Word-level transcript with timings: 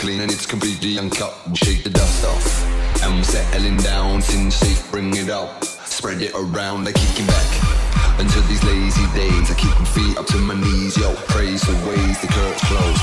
clean 0.00 0.20
and 0.22 0.32
it's 0.32 0.46
completely 0.46 0.98
uncut. 0.98 1.34
Shake 1.52 1.84
the 1.84 1.90
dust 1.90 2.24
off. 2.24 3.02
And 3.02 3.12
I'm 3.12 3.22
settling 3.22 3.76
down, 3.76 4.22
sin 4.22 4.50
safe, 4.50 4.90
bring 4.90 5.14
it 5.14 5.28
up. 5.28 5.62
Spread 5.64 6.22
it 6.22 6.32
around, 6.34 6.88
I 6.88 6.92
kicking 6.92 7.26
back. 7.26 8.18
Until 8.18 8.42
these 8.44 8.64
lazy 8.64 9.06
days, 9.12 9.50
I 9.50 9.54
keep 9.54 9.78
my 9.78 9.84
feet 9.84 10.16
up 10.16 10.26
to 10.28 10.38
my 10.38 10.54
knees, 10.54 10.96
yo. 10.96 11.14
Praise 11.28 11.60
the 11.62 11.74
ways, 11.86 12.18
the 12.22 12.28
curtains 12.28 12.62
closed. 12.62 13.02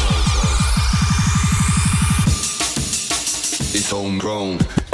It's 3.75 3.91
homegrown. 3.91 4.86